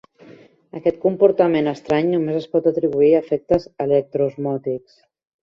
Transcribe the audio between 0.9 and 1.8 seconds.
comportament